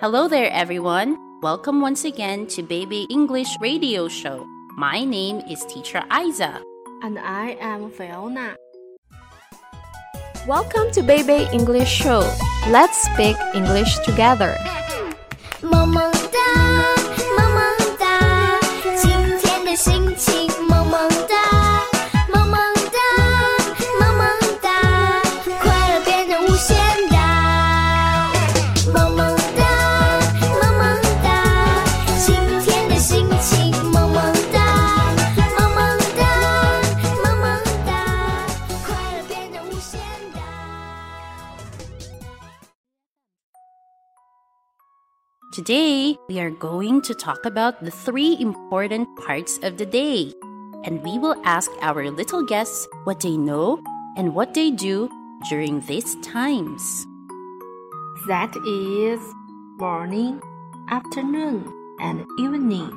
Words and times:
Hello 0.00 0.28
there, 0.28 0.48
everyone. 0.52 1.18
Welcome 1.42 1.80
once 1.80 2.04
again 2.04 2.46
to 2.54 2.62
Baby 2.62 3.08
English 3.10 3.48
Radio 3.60 4.06
Show. 4.06 4.46
My 4.76 5.02
name 5.02 5.42
is 5.50 5.64
Teacher 5.66 6.04
Aizza. 6.08 6.62
And 7.02 7.18
I 7.18 7.58
am 7.58 7.90
Fiona. 7.90 8.54
Welcome 10.46 10.92
to 10.92 11.02
Baby 11.02 11.48
English 11.52 11.90
Show. 11.90 12.22
Let's 12.70 13.02
speak 13.10 13.36
English 13.54 13.98
together. 14.06 14.54
萌 15.62 15.90
Today, 45.50 46.18
we 46.28 46.38
are 46.40 46.50
going 46.50 47.00
to 47.00 47.14
talk 47.14 47.46
about 47.46 47.82
the 47.82 47.90
three 47.90 48.36
important 48.38 49.08
parts 49.16 49.58
of 49.62 49.78
the 49.78 49.86
day. 49.86 50.34
And 50.84 51.02
we 51.02 51.18
will 51.18 51.40
ask 51.42 51.70
our 51.80 52.10
little 52.10 52.44
guests 52.44 52.86
what 53.04 53.20
they 53.20 53.38
know 53.38 53.82
and 54.18 54.34
what 54.34 54.52
they 54.52 54.70
do 54.70 55.08
during 55.48 55.80
these 55.80 56.16
times. 56.16 57.06
That 58.26 58.54
is 58.66 59.20
morning, 59.78 60.42
afternoon, 60.90 61.64
and 61.98 62.26
evening. 62.38 62.92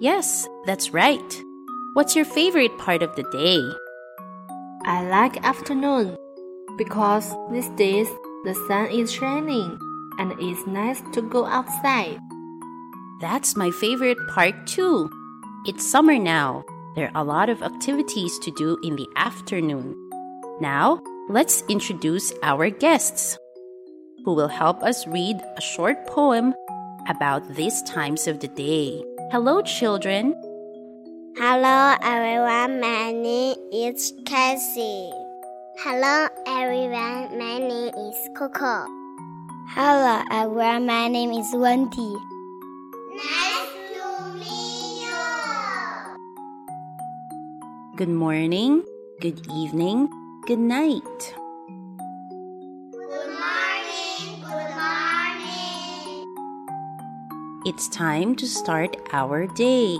Yes, 0.00 0.46
that's 0.66 0.94
right. 0.94 1.42
What's 1.94 2.14
your 2.14 2.24
favorite 2.24 2.78
part 2.78 3.02
of 3.02 3.16
the 3.16 3.24
day? 3.32 3.60
I 4.86 5.02
like 5.08 5.44
afternoon 5.44 6.16
because 6.78 7.34
these 7.50 7.68
days 7.70 8.06
the 8.44 8.54
sun 8.68 8.90
is 8.90 9.10
shining 9.10 9.76
and 10.18 10.32
it's 10.40 10.66
nice 10.66 11.02
to 11.12 11.22
go 11.22 11.46
outside. 11.46 12.18
That's 13.20 13.56
my 13.56 13.70
favorite 13.70 14.18
part 14.28 14.66
too. 14.66 15.10
It's 15.66 15.88
summer 15.88 16.18
now. 16.18 16.64
There 16.94 17.10
are 17.14 17.22
a 17.22 17.24
lot 17.24 17.48
of 17.48 17.62
activities 17.62 18.38
to 18.40 18.50
do 18.52 18.78
in 18.82 18.96
the 18.96 19.08
afternoon. 19.16 19.96
Now, 20.60 21.02
let's 21.28 21.62
introduce 21.68 22.32
our 22.42 22.70
guests 22.70 23.38
who 24.24 24.34
will 24.34 24.48
help 24.48 24.82
us 24.82 25.06
read 25.06 25.40
a 25.56 25.60
short 25.60 26.06
poem 26.06 26.54
about 27.08 27.54
these 27.54 27.82
times 27.82 28.26
of 28.26 28.40
the 28.40 28.48
day. 28.48 29.02
Hello, 29.30 29.62
children. 29.62 30.34
Hello 31.36 31.96
everyone, 32.00 32.80
my 32.80 33.10
name 33.10 33.56
is 33.72 34.12
Cassie. 34.24 35.10
Hello 35.78 36.28
everyone, 36.46 37.36
my 37.36 37.58
name 37.58 37.92
is 37.92 38.28
Coco. 38.36 39.03
Hello 39.68 40.22
everyone, 40.30 40.86
my 40.86 41.08
name 41.08 41.32
is 41.32 41.48
Wendy. 41.52 42.14
Nice 43.14 43.72
to 43.94 44.34
meet 44.34 45.02
you. 45.02 45.14
Good 47.96 48.10
morning, 48.10 48.84
good 49.20 49.40
evening, 49.50 50.08
good 50.46 50.58
night. 50.58 51.34
Good 52.92 53.30
morning, 53.40 54.44
good 54.44 54.74
morning. 54.76 56.26
It's 57.64 57.88
time 57.88 58.36
to 58.36 58.46
start 58.46 58.96
our 59.12 59.46
day. 59.48 59.96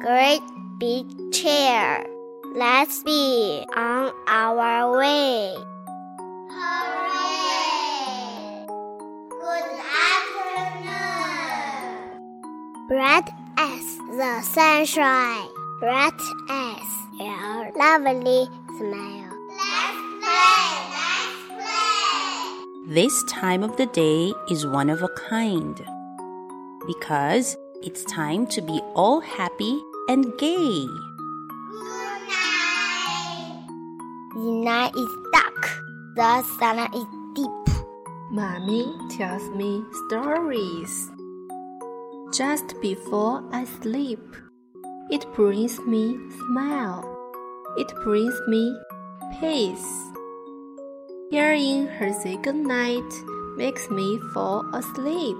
Great 0.00 0.42
big 0.78 1.06
chair. 1.32 2.06
Let's 2.54 3.02
be 3.02 3.64
on 3.74 4.12
our 4.28 4.98
way. 4.98 5.56
Bright 13.02 13.30
as 13.56 13.96
the 14.16 14.42
sunshine. 14.42 15.48
Bright 15.80 16.22
as 16.48 16.86
your 17.18 17.72
lovely 17.74 18.46
smile. 18.78 19.32
Let's 19.58 19.98
play. 20.22 20.70
Let's 20.94 21.42
play. 21.50 22.94
This 22.94 23.24
time 23.24 23.64
of 23.64 23.76
the 23.76 23.86
day 23.86 24.32
is 24.48 24.68
one 24.68 24.88
of 24.88 25.02
a 25.02 25.08
kind 25.08 25.84
because 26.86 27.56
it's 27.82 28.04
time 28.04 28.46
to 28.54 28.62
be 28.62 28.80
all 28.94 29.18
happy 29.18 29.82
and 30.08 30.38
gay. 30.38 30.86
Good 30.86 32.22
night. 32.30 33.66
The 34.32 34.62
night 34.62 34.94
is 34.94 35.10
dark. 35.32 35.82
The 36.14 36.42
sun 36.56 36.78
is 36.94 37.06
deep. 37.34 37.74
Mommy 38.30 38.94
tells 39.10 39.50
me 39.56 39.82
stories. 40.06 41.10
Just 42.32 42.80
before 42.80 43.44
I 43.52 43.66
sleep, 43.82 44.36
it 45.10 45.26
brings 45.34 45.78
me 45.80 46.16
smile. 46.38 47.04
It 47.76 47.92
brings 48.02 48.34
me 48.48 48.74
peace. 49.38 49.86
Hearing 51.30 51.88
her 51.88 52.10
say 52.14 52.38
goodnight 52.38 53.12
makes 53.58 53.90
me 53.90 54.18
fall 54.32 54.64
asleep. 54.74 55.36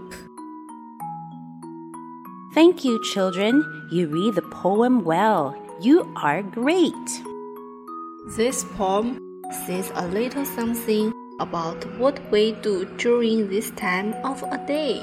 Thank 2.53 2.85
you, 2.85 3.03
children. 3.03 3.65
You 3.91 4.09
read 4.09 4.35
the 4.35 4.43
poem 4.43 5.03
well. 5.03 5.57
You 5.81 6.13
are 6.17 6.43
great. 6.43 7.09
This 8.37 8.65
poem 8.77 9.19
says 9.65 9.91
a 9.95 10.07
little 10.09 10.45
something 10.45 11.11
about 11.41 11.87
what 11.97 12.21
we 12.31 12.53
do 12.61 12.85
during 12.99 13.49
this 13.49 13.71
time 13.71 14.13
of 14.25 14.43
a 14.43 14.59
day. 14.67 15.03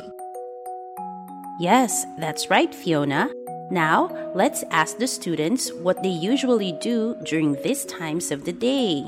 Yes, 1.59 2.05
that's 2.17 2.49
right, 2.49 2.73
Fiona. 2.73 3.29
Now, 3.69 4.09
let's 4.33 4.63
ask 4.71 4.97
the 4.97 5.07
students 5.07 5.73
what 5.73 6.01
they 6.01 6.09
usually 6.09 6.71
do 6.79 7.17
during 7.25 7.61
these 7.61 7.83
times 7.83 8.31
of 8.31 8.45
the 8.45 8.53
day. 8.53 9.03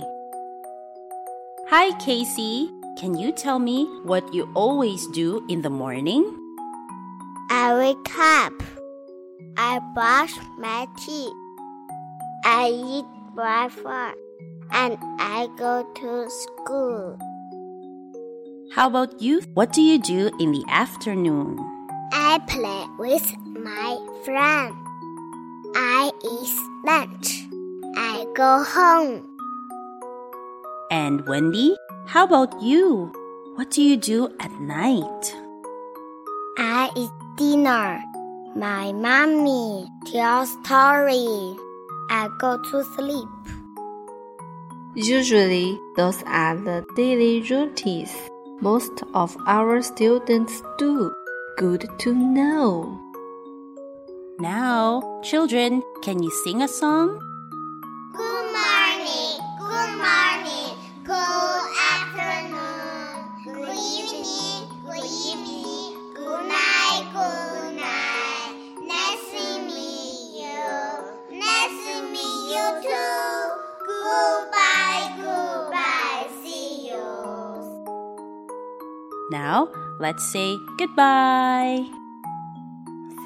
Hi, 1.70 1.98
Casey. 2.00 2.70
Can 3.00 3.18
you 3.18 3.32
tell 3.32 3.58
me 3.58 3.86
what 4.04 4.34
you 4.34 4.52
always 4.54 5.08
do 5.08 5.48
in 5.48 5.62
the 5.62 5.70
morning? 5.70 6.28
I 7.50 7.74
wake 7.74 8.20
up. 8.20 8.54
I 9.56 9.80
brush 9.96 10.36
my 10.60 10.88
teeth. 11.00 11.32
I 12.44 12.68
eat 12.70 13.06
breakfast. 13.34 14.20
And 14.74 14.98
I 15.20 15.48
go 15.58 15.88
to 15.96 16.30
school. 16.30 17.18
How 18.74 18.88
about 18.88 19.22
you? 19.22 19.42
What 19.54 19.72
do 19.72 19.82
you 19.82 20.00
do 20.00 20.32
in 20.40 20.52
the 20.52 20.66
afternoon? 20.68 21.81
I 22.12 22.40
play 22.48 22.86
with 22.98 23.26
my 23.48 23.98
friend. 24.24 24.76
I 25.76 26.12
eat 26.24 26.56
lunch. 26.84 27.48
I 27.96 28.26
go 28.36 28.64
home. 28.64 29.28
And 30.92 31.28
Wendy, 31.28 31.76
how 32.08 32.26
about 32.26 32.62
you? 32.62 33.12
What 33.56 33.72
do 33.72 33.82
you 33.82 33.98
do 33.98 34.30
at 34.40 34.52
night? 34.60 35.36
I 36.58 36.92
eat 36.96 37.12
dinner. 37.38 38.04
My 38.56 38.92
mommy 38.92 39.88
tells 40.12 40.52
story. 40.64 41.56
I 42.10 42.30
go 42.40 42.62
to 42.72 42.84
sleep. 42.96 43.30
Usually, 44.96 45.80
those 45.96 46.22
are 46.24 46.56
the 46.58 46.86
daily 46.96 47.42
routines 47.42 48.12
most 48.62 49.02
of 49.14 49.36
our 49.48 49.82
students 49.82 50.62
do. 50.78 51.14
Good 51.58 51.88
to 52.00 52.14
know. 52.14 53.00
Now, 54.40 55.20
children, 55.22 55.84
can 56.02 56.24
you 56.24 56.32
sing 56.44 56.62
a 56.62 56.68
song? 56.68 57.20
Good 58.14 58.48
morning. 58.58 59.38
Good 59.60 59.94
morning. 60.02 60.74
Good 61.04 61.66
afternoon. 61.92 63.30
Good 63.44 63.70
evening. 63.78 64.70
Good 64.86 65.06
evening. 65.28 66.14
Good 66.16 66.48
night. 66.48 67.04
Good 67.14 67.76
night. 67.76 68.54
Nice 68.82 69.24
to 69.34 69.62
meet 69.68 70.42
you. 70.42 71.38
Nice 71.38 71.78
to 71.86 71.96
meet 72.10 72.40
you 72.54 72.66
too. 72.82 73.01
Now, 79.32 79.72
let's 79.98 80.28
say 80.28 80.60
goodbye. 80.78 81.88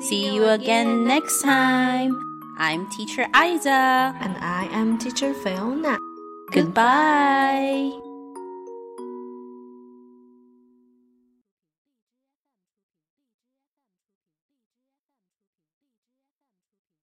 See 0.07 0.35
you 0.35 0.45
again 0.45 1.03
next 1.03 1.41
time. 1.41 2.13
I'm 2.59 2.87
Teacher 2.91 3.25
Aizza. 3.33 4.13
And 4.21 4.37
I 4.37 4.69
am 4.71 4.99
teacher 4.99 5.33
Fiona. 5.33 5.97
Goodbye. 6.51 8.04